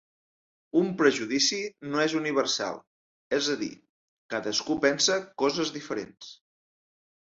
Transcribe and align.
Un 0.79 0.87
prejudici 1.01 1.59
no 1.91 2.01
és 2.07 2.17
universal, 2.21 2.81
és 3.41 3.53
a 3.57 3.61
dir, 3.63 3.71
cadascú 4.35 4.83
pensa 4.91 5.23
coses 5.47 5.79
diferents. 5.81 6.37